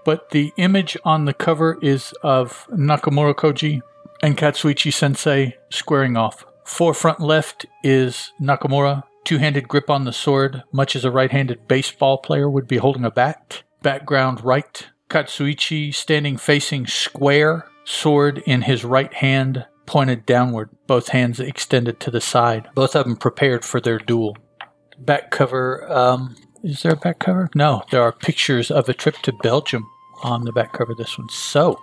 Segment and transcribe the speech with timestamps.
[0.05, 3.81] But the image on the cover is of Nakamura Koji
[4.21, 6.45] and Katsuichi Sensei squaring off.
[6.63, 11.67] Forefront left is Nakamura, two handed grip on the sword, much as a right handed
[11.67, 13.63] baseball player would be holding a bat.
[13.81, 21.39] Background right, Katsuichi standing facing square, sword in his right hand pointed downward, both hands
[21.39, 24.37] extended to the side, both of them prepared for their duel.
[24.99, 27.49] Back cover, um, is there a back cover?
[27.55, 29.87] No, there are pictures of a trip to Belgium
[30.23, 31.29] on the back cover of this one.
[31.29, 31.79] So,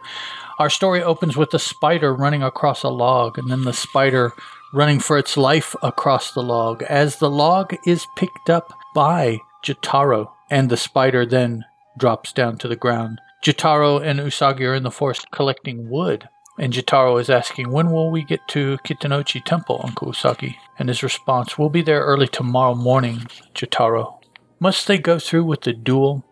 [0.58, 4.32] our story opens with a spider running across a log, and then the spider
[4.72, 10.30] running for its life across the log as the log is picked up by Jotaro,
[10.50, 11.64] and the spider then
[11.96, 13.20] drops down to the ground.
[13.42, 16.28] Jotaro and Usagi are in the forest collecting wood,
[16.58, 20.54] and Jotaro is asking, When will we get to Kitanoji Temple, Uncle Usagi?
[20.78, 24.18] And his response, We'll be there early tomorrow morning, Jotaro.
[24.60, 26.24] Must they go through with the duel?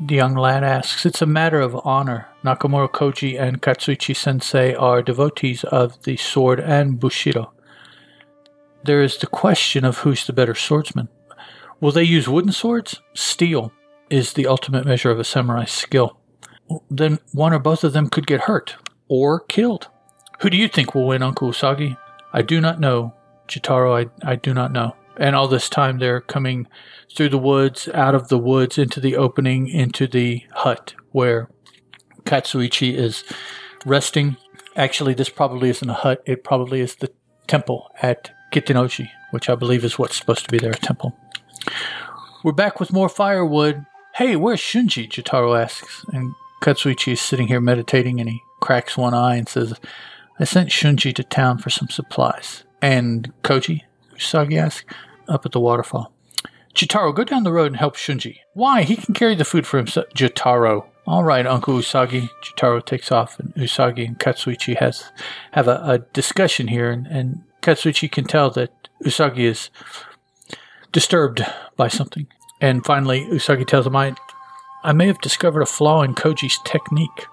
[0.00, 1.04] The young lad asks.
[1.04, 2.28] It's a matter of honor.
[2.44, 7.52] Nakamura Koji and Katsuichi sensei are devotees of the sword and Bushido.
[8.84, 11.08] There is the question of who's the better swordsman.
[11.80, 13.00] Will they use wooden swords?
[13.12, 13.72] Steel
[14.10, 16.18] is the ultimate measure of a samurai's skill.
[16.90, 18.76] Then one or both of them could get hurt
[19.08, 19.88] or killed.
[20.40, 21.96] Who do you think will win, Uncle Usagi?
[22.32, 23.14] I do not know.
[23.48, 24.94] Jotaro, I, I do not know.
[25.16, 26.68] And all this time they're coming
[27.14, 31.48] through the woods, out of the woods, into the opening, into the hut where
[32.24, 33.24] Katsuichi is
[33.84, 34.36] resting.
[34.76, 36.22] Actually, this probably isn't a hut.
[36.26, 37.10] It probably is the
[37.48, 41.16] temple at Kitanoji, which I believe is what's supposed to be their temple.
[42.44, 43.84] We're back with more firewood.
[44.18, 45.08] Hey, where's Shunji?
[45.08, 46.04] Jotaro asks.
[46.12, 49.74] And Katsuichi is sitting here meditating and he cracks one eye and says,
[50.40, 52.64] I sent Shunji to town for some supplies.
[52.82, 53.82] And Koji?
[54.16, 54.92] Usagi asks.
[55.28, 56.12] Up at the waterfall.
[56.74, 58.38] Jotaro, go down the road and help Shunji.
[58.54, 58.82] Why?
[58.82, 60.08] He can carry the food for himself.
[60.16, 60.86] Jotaro.
[61.06, 62.28] All right, Uncle Usagi.
[62.42, 65.12] Jotaro takes off, and Usagi and Katsuichi has
[65.52, 69.70] have a, a discussion here, and, and Katsuichi can tell that Usagi is
[70.90, 71.46] disturbed
[71.76, 72.26] by something.
[72.60, 74.14] And finally, Usagi tells him, I,
[74.82, 77.26] I may have discovered a flaw in Koji's technique.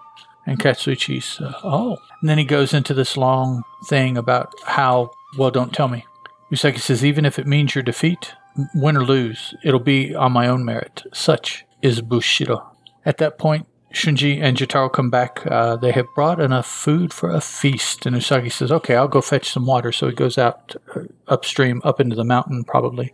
[0.45, 1.97] And Katsuichi's, uh, oh.
[2.21, 6.05] And then he goes into this long thing about how, well, don't tell me.
[6.51, 8.33] Usagi says, even if it means your defeat,
[8.75, 11.03] win or lose, it'll be on my own merit.
[11.13, 12.71] Such is Bushido.
[13.05, 15.41] At that point, Shunji and Jotaro come back.
[15.47, 18.05] Uh, they have brought enough food for a feast.
[18.05, 19.91] And Usagi says, okay, I'll go fetch some water.
[19.91, 23.13] So he goes out uh, upstream, up into the mountain, probably,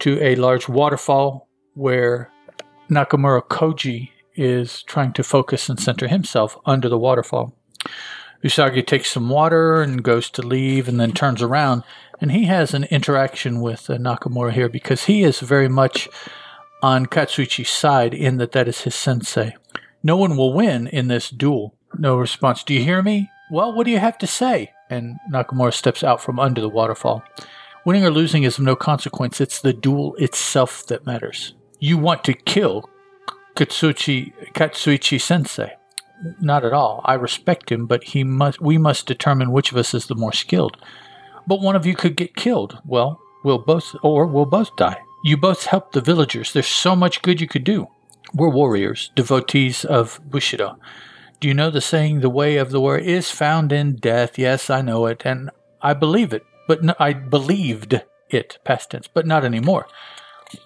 [0.00, 2.30] to a large waterfall where
[2.90, 7.54] Nakamura Koji is trying to focus and center himself under the waterfall.
[8.44, 11.82] Usagi takes some water and goes to leave and then turns around.
[12.20, 16.08] And he has an interaction with uh, Nakamura here because he is very much
[16.82, 19.56] on Katsuichi's side in that that is his sensei.
[20.02, 21.74] No one will win in this duel.
[21.98, 22.62] No response.
[22.62, 23.30] Do you hear me?
[23.50, 24.72] Well, what do you have to say?
[24.90, 27.22] And Nakamura steps out from under the waterfall.
[27.84, 29.40] Winning or losing is of no consequence.
[29.40, 31.54] It's the duel itself that matters.
[31.80, 32.88] You want to kill
[33.56, 35.72] Katsuchi Katsuichi sensei.
[36.40, 37.02] Not at all.
[37.04, 40.32] I respect him, but he must we must determine which of us is the more
[40.32, 40.78] skilled.
[41.46, 42.78] But one of you could get killed.
[42.86, 45.02] Well, we'll both or we'll both die.
[45.24, 46.52] You both help the villagers.
[46.52, 47.88] There's so much good you could do.
[48.32, 50.78] We're warriors, devotees of Bushido.
[51.40, 54.38] Do you know the saying, the way of the warrior is found in death?
[54.38, 55.50] Yes, I know it, and
[55.82, 59.86] I believe it, but no, I believed it, past tense, but not anymore.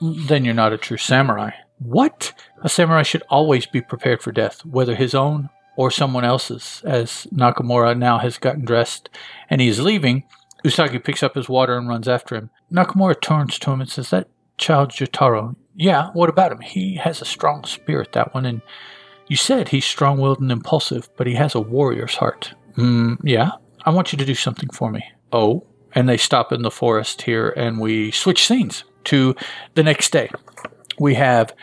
[0.00, 1.50] Then you're not a true samurai.
[1.78, 2.32] What?
[2.62, 7.26] A samurai should always be prepared for death, whether his own or someone else's, as
[7.32, 9.08] Nakamura now has gotten dressed
[9.48, 10.24] and he is leaving.
[10.64, 12.50] Usagi picks up his water and runs after him.
[12.72, 15.54] Nakamura turns to him and says, That child Jotaro.
[15.76, 16.60] Yeah, what about him?
[16.60, 18.60] He has a strong spirit, that one, and
[19.28, 22.54] you said he's strong willed and impulsive, but he has a warrior's heart.
[22.76, 23.52] Mm, yeah.
[23.84, 25.04] I want you to do something for me.
[25.32, 25.64] Oh.
[25.94, 29.34] And they stop in the forest here, and we switch scenes to
[29.74, 30.30] the next day.
[30.98, 31.54] We have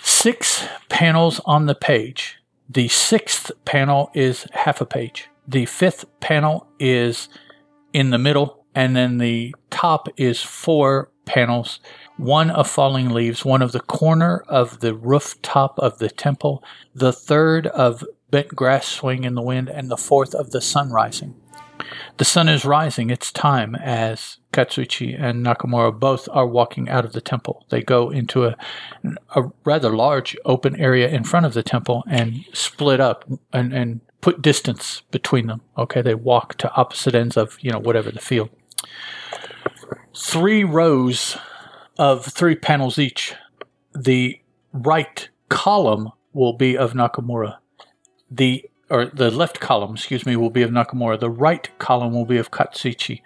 [0.00, 2.38] six panels on the page.
[2.68, 5.28] The sixth panel is half a page.
[5.46, 7.28] The fifth panel is
[7.92, 11.78] in the middle, and then the top is four panels
[12.16, 16.62] one of falling leaves, one of the corner of the rooftop of the temple,
[16.94, 20.90] the third of bent grass swaying in the wind, and the fourth of the sun
[20.90, 21.34] rising.
[22.18, 23.10] The sun is rising.
[23.10, 27.66] It's time as Katsuchi and Nakamura both are walking out of the temple.
[27.70, 28.56] They go into a,
[29.34, 34.00] a rather large open area in front of the temple and split up and, and
[34.20, 35.60] put distance between them.
[35.76, 38.50] Okay, they walk to opposite ends of, you know, whatever the field.
[40.16, 41.36] Three rows
[41.98, 43.34] of three panels each.
[43.94, 44.40] The
[44.72, 47.56] right column will be of Nakamura.
[48.30, 51.18] The or the left column, excuse me, will be of Nakamura.
[51.18, 53.22] The right column will be of Katsuichi.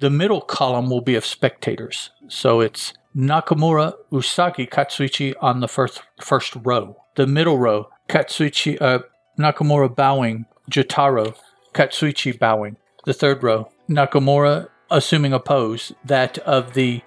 [0.00, 2.10] The middle column will be of spectators.
[2.26, 6.96] So it's Nakamura, Usagi, Katsuichi on the first first row.
[7.14, 8.98] The middle row, Katsuichi, uh,
[9.38, 11.36] Nakamura bowing, Jotaro,
[11.72, 12.76] Katsuichi bowing.
[13.04, 17.02] The third row, Nakamura assuming a pose, that of the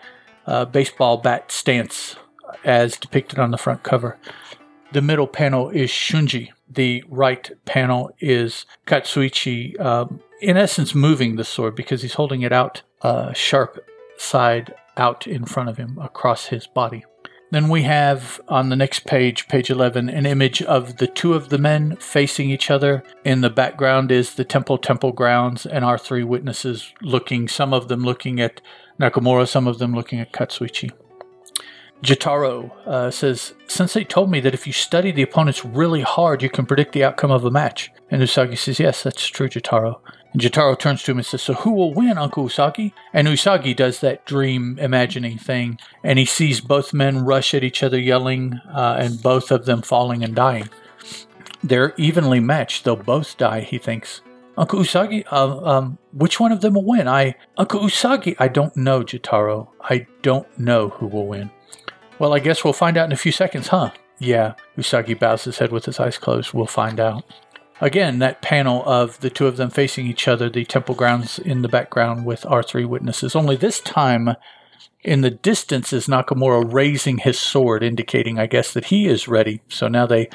[0.46, 2.16] uh, baseball bat stance
[2.64, 4.18] as depicted on the front cover.
[4.94, 6.50] The middle panel is Shunji.
[6.70, 12.54] The right panel is Katsuichi, um, in essence, moving the sword because he's holding it
[12.54, 13.84] out, uh, sharp
[14.18, 17.04] side out in front of him across his body.
[17.50, 21.50] Then we have on the next page, page 11, an image of the two of
[21.50, 23.04] the men facing each other.
[23.24, 27.88] In the background is the temple, temple grounds, and our three witnesses looking, some of
[27.88, 28.60] them looking at
[29.00, 30.92] Nakamura, some of them looking at Katsuichi.
[32.04, 36.50] Jotaro uh, says, Sensei told me that if you study the opponents really hard, you
[36.50, 37.92] can predict the outcome of a match.
[38.12, 40.00] And Usagi says, Yes, that's true, Jotaro.
[40.32, 42.94] And Jotaro turns to him and says, So who will win, Uncle Usagi?
[43.14, 47.82] And Usagi does that dream imagining thing, and he sees both men rush at each
[47.82, 50.70] other yelling, uh, and both of them falling and dying.
[51.64, 52.84] They're evenly matched.
[52.84, 54.22] They'll both die, he thinks.
[54.58, 57.08] Uncle Usagi, uh, um, which one of them will win?
[57.08, 59.70] I, Uncle Usagi, I don't know, Jotaro.
[59.82, 61.52] I don't know who will win.
[62.20, 63.92] Well, I guess we'll find out in a few seconds, huh?
[64.20, 66.54] Yeah, Usagi bows his head with his eyes closed.
[66.54, 67.24] We'll find out.
[67.80, 71.62] Again, that panel of the two of them facing each other, the temple grounds in
[71.62, 73.36] the background with our three witnesses.
[73.36, 74.36] Only this time,
[75.04, 79.62] in the distance, is Nakamura raising his sword, indicating, I guess, that he is ready.
[79.70, 80.30] So now they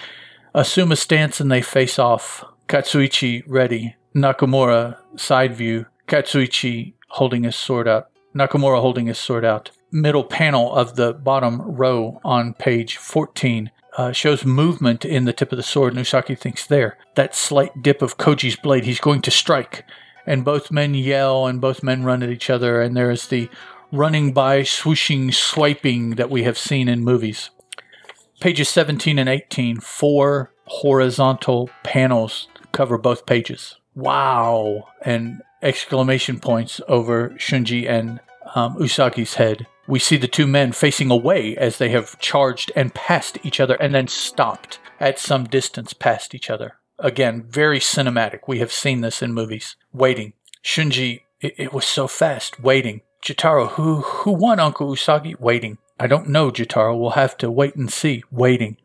[0.55, 2.45] assume a stance and they face off.
[2.69, 9.73] Katsuichi ready, Nakamura side view, Katsuichi holding his sword out, Nakamura holding his sword out.
[9.93, 15.53] Middle panel of the bottom row on page 14 uh, shows movement in the tip
[15.53, 16.97] of the sword, and Usagi thinks there.
[17.15, 19.85] That slight dip of Koji's blade, he's going to strike.
[20.27, 23.51] And both men yell, and both men run at each other, and there is the
[23.93, 27.51] running by, swooshing, swiping that we have seen in movies.
[28.41, 37.31] Pages 17 and 18, four horizontal panels cover both pages wow and exclamation points over
[37.31, 38.21] Shunji and
[38.55, 39.67] um, Usagi's head.
[39.87, 43.75] We see the two men facing away as they have charged and passed each other
[43.75, 46.77] and then stopped at some distance past each other.
[46.99, 48.41] Again, very cinematic.
[48.47, 49.77] We have seen this in movies.
[49.93, 50.35] Waiting.
[50.65, 52.61] Shunji, it, it was so fast.
[52.61, 53.01] Waiting.
[53.23, 55.39] Jotaro, who who won Uncle Usagi?
[55.39, 55.79] Waiting.
[55.99, 56.99] I don't know, Jotaro.
[56.99, 58.25] We'll have to wait and see.
[58.31, 58.77] Waiting.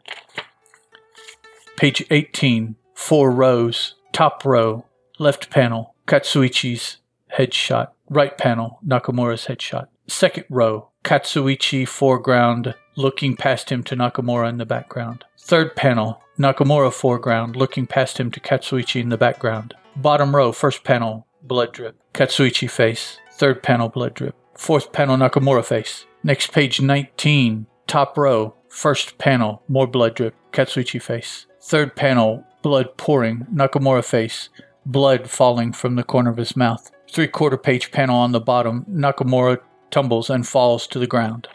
[1.75, 3.95] Page 18, four rows.
[4.13, 4.85] Top row,
[5.19, 6.97] Left panel, Katsuichi's
[7.35, 7.89] headshot.
[8.09, 9.87] Right panel, Nakamura's headshot.
[10.07, 15.25] Second row, Katsuichi foreground, looking past him to Nakamura in the background.
[15.37, 19.73] Third panel, Nakamura foreground, looking past him to Katsuichi in the background.
[19.95, 21.95] Bottom row, first panel, blood drip.
[22.13, 23.19] Katsuichi face.
[23.33, 24.35] Third panel, blood drip.
[24.55, 26.05] Fourth panel, Nakamura face.
[26.23, 30.35] Next page 19, top row, first panel, more blood drip.
[30.51, 31.45] Katsuichi face.
[31.61, 33.45] Third panel, blood pouring.
[33.53, 34.49] Nakamura face
[34.87, 36.89] blood falling from the corner of his mouth.
[37.11, 39.59] Three quarter page panel on the bottom, Nakamura
[39.91, 41.47] tumbles and falls to the ground.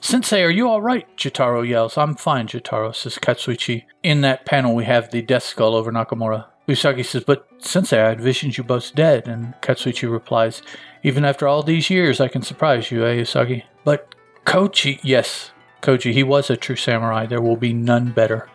[0.00, 1.06] Sensei, are you all right?
[1.16, 1.96] Jotaro yells.
[1.96, 3.84] I'm fine, Jotaro, says Katsuichi.
[4.02, 6.44] In that panel, we have the death skull over Nakamura.
[6.68, 9.26] Usagi says, But Sensei, I had visions you both dead.
[9.26, 10.60] And Katsuichi replies,
[11.02, 13.62] Even after all these years, I can surprise you, eh, Usagi?
[13.82, 14.14] But
[14.44, 17.24] Koji, yes, Koji, he was a true samurai.
[17.24, 18.48] There will be none better.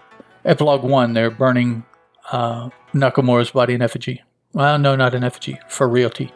[0.46, 1.84] Epilogue 1, they're burning
[2.32, 4.22] uh, Nakamura's body in effigy.
[4.54, 6.32] Well, no, not in effigy, for realty.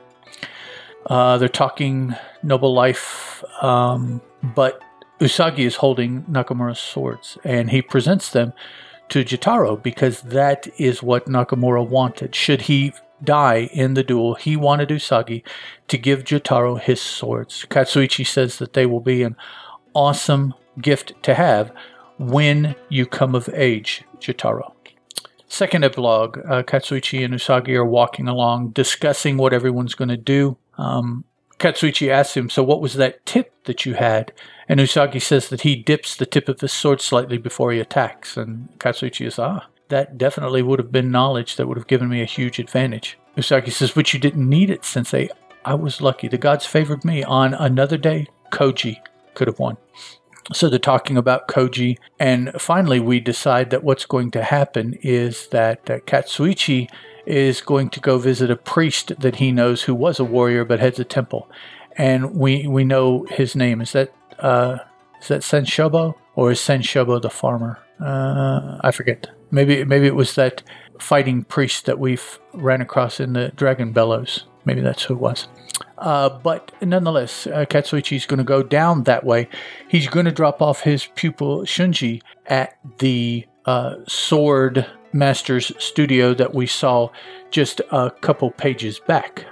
[1.08, 4.82] Uh, they're talking noble life, um, but
[5.20, 8.54] Usagi is holding Nakamura's swords, and he presents them
[9.10, 12.34] to Jotaro because that is what Nakamura wanted.
[12.36, 12.94] Should he
[13.24, 15.44] die in the duel, he wanted Usagi
[15.88, 17.66] to give Jotaro his swords.
[17.70, 19.36] Katsuichi says that they will be an
[19.94, 21.72] awesome gift to have
[22.18, 24.74] when you come of age, Jotaro.
[25.48, 30.58] Second epilogue uh, Katsuichi and Usagi are walking along, discussing what everyone's going to do.
[30.78, 31.26] Um,
[31.60, 34.34] Katsuichi asks him, So, what was that tip that you had?
[34.68, 38.38] And Usagi says that he dips the tip of his sword slightly before he attacks.
[38.38, 42.22] And Katsuichi is, Ah, that definitely would have been knowledge that would have given me
[42.22, 43.18] a huge advantage.
[43.38, 45.30] Usagi says, But you didn't need it, Sensei.
[45.66, 46.28] I was lucky.
[46.28, 47.24] The gods favored me.
[47.24, 48.98] On another day, Koji
[49.34, 49.78] could have won.
[50.52, 51.98] So they're talking about Koji.
[52.20, 56.90] And finally, we decide that what's going to happen is that uh, Katsuichi
[57.26, 60.80] is going to go visit a priest that he knows who was a warrior but
[60.80, 61.50] heads a temple.
[61.96, 63.82] And we, we know his name.
[63.82, 64.80] Is that uh,
[65.22, 67.80] is that Sanshobo or is Sanshobo the farmer?
[68.00, 69.28] Uh, I forget.
[69.52, 70.64] Maybe maybe it was that
[71.00, 74.46] fighting priest that we've ran across in the Dragon Bellows.
[74.66, 75.48] Maybe that's who it was.
[75.98, 79.48] Uh, but nonetheless, uh, Katsuichi is going to go down that way.
[79.88, 86.54] He's going to drop off his pupil Shunji at the uh, Sword Master's studio that
[86.54, 87.10] we saw
[87.52, 89.46] just a couple pages back.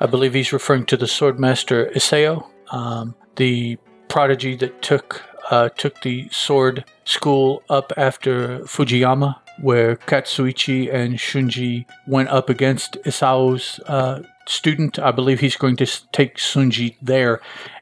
[0.00, 3.78] I believe he's referring to the Sword Master Isao, um, the
[4.08, 11.84] prodigy that took uh, took the sword school up after Fujiyama, where Katsuichi and Shunji
[12.06, 14.98] went up against Isao's uh, student.
[14.98, 17.40] I believe he's going to take Shunji there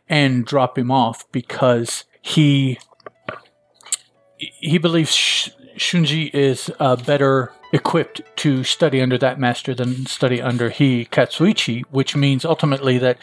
[0.09, 2.79] and drop him off because he
[4.37, 10.71] he believes Shunji is uh, better equipped to study under that master than study under
[10.71, 13.19] he Katsuichi, which means ultimately that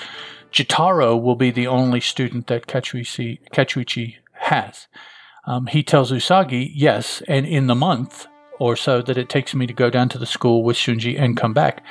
[0.52, 4.88] Jotaro will be the only student that Katsuichi, Katsuichi has.
[5.46, 8.28] Um, he tells Usagi, yes, and in the month
[8.60, 11.38] or so that it takes me to go down to the school with Shunji and
[11.38, 11.84] come back,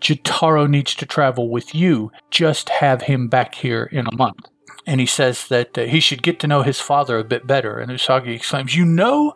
[0.00, 2.12] Jotaro needs to travel with you.
[2.30, 4.48] Just have him back here in a month.
[4.86, 7.78] And he says that uh, he should get to know his father a bit better.
[7.78, 9.32] And Usagi exclaims, You know?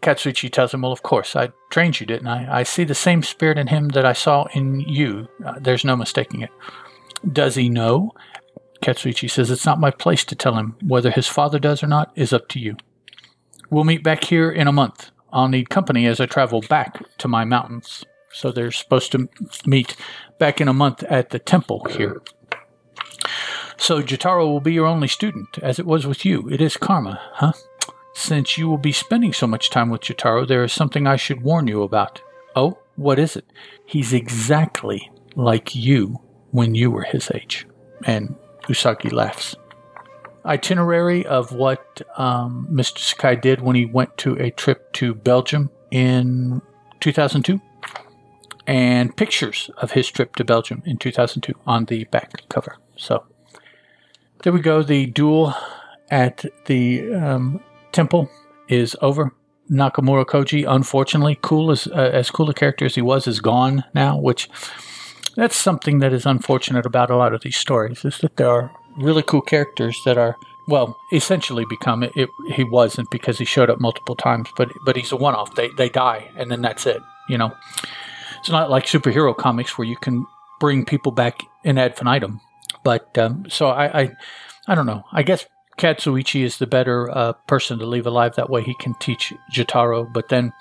[0.00, 2.60] Katsuichi tells him, Well, of course, I trained you, didn't I?
[2.60, 5.28] I see the same spirit in him that I saw in you.
[5.44, 6.50] Uh, there's no mistaking it.
[7.32, 8.12] Does he know?
[8.82, 10.76] Katsuichi says, It's not my place to tell him.
[10.82, 12.76] Whether his father does or not is up to you.
[13.70, 15.10] We'll meet back here in a month.
[15.32, 18.04] I'll need company as I travel back to my mountains.
[18.32, 19.28] So they're supposed to
[19.66, 19.96] meet
[20.38, 22.22] back in a month at the temple here.
[23.76, 26.48] So Jotaro will be your only student, as it was with you.
[26.50, 27.52] It is karma, huh?
[28.18, 31.40] Since you will be spending so much time with Jotaro, there is something I should
[31.40, 32.20] warn you about.
[32.56, 33.44] Oh, what is it?
[33.86, 36.20] He's exactly like you
[36.50, 37.64] when you were his age.
[38.04, 38.34] And
[38.64, 39.54] Usagi laughs.
[40.44, 42.98] Itinerary of what um, Mr.
[42.98, 46.60] Sakai did when he went to a trip to Belgium in
[46.98, 47.60] 2002
[48.66, 52.78] and pictures of his trip to Belgium in 2002 on the back cover.
[52.96, 53.24] So
[54.42, 54.82] there we go.
[54.82, 55.54] The duel
[56.10, 57.60] at the um,
[57.92, 58.30] temple
[58.68, 59.32] is over.
[59.70, 63.84] Nakamura Koji, unfortunately, cool as uh, as cool a character as he was, is gone
[63.94, 64.18] now.
[64.18, 64.48] Which
[65.36, 68.70] that's something that is unfortunate about a lot of these stories is that there are
[68.96, 70.36] really cool characters that are
[70.68, 74.96] well essentially become it, it he wasn't because he showed up multiple times, but but
[74.96, 75.54] he's a one off.
[75.54, 77.02] They they die and then that's it.
[77.28, 77.54] You know.
[78.38, 80.24] It's not like superhero comics where you can
[80.60, 82.40] bring people back in ad infinitum.
[82.84, 84.16] But um, so I, I,
[84.66, 85.02] I, don't know.
[85.12, 85.46] I guess
[85.78, 88.34] Katsuichi is the better uh, person to leave alive.
[88.36, 90.12] That way he can teach Jotaro.
[90.12, 90.52] But then,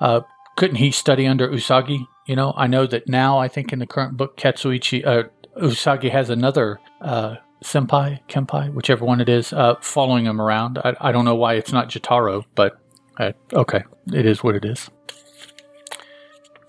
[0.00, 0.22] uh,
[0.56, 2.06] couldn't he study under Usagi?
[2.26, 3.38] You know, I know that now.
[3.38, 5.24] I think in the current book, Katsuichi uh,
[5.60, 10.78] Usagi has another uh, senpai, kenpai, whichever one it is, uh, following him around.
[10.78, 12.78] I, I, don't know why it's not Jotaro, but
[13.18, 14.90] uh, okay, it is what it is.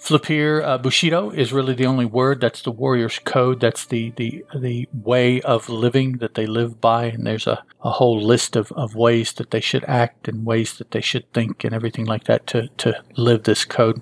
[0.10, 2.42] Flip uh, Bushido is really the only word.
[2.42, 3.60] That's the warrior's code.
[3.60, 7.06] That's the, the, the way of living that they live by.
[7.06, 10.80] And there's a, a whole list of, of ways that they should act and ways
[10.80, 14.02] that they should think and everything like that to, to live this code.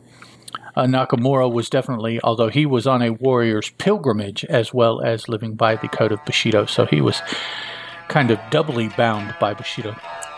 [0.77, 5.55] Uh, Nakamura was definitely, although he was on a warrior's pilgrimage as well as living
[5.55, 6.67] by the code of Bushido.
[6.67, 7.21] So he was
[8.07, 9.91] kind of doubly bound by Bushido.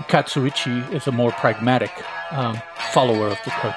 [0.07, 1.91] Katsuichi is a more pragmatic
[2.31, 2.59] um,
[2.91, 3.75] follower of the code.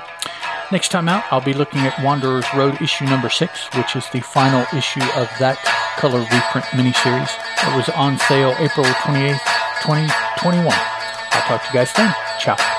[0.72, 4.20] Next time out, I'll be looking at Wanderer's Road issue number six, which is the
[4.20, 5.58] final issue of that
[5.98, 7.28] color reprint miniseries.
[7.68, 9.36] It was on sale April 28th,
[9.82, 10.66] 2021.
[10.72, 12.14] I'll talk to you guys then.
[12.40, 12.71] Ciao.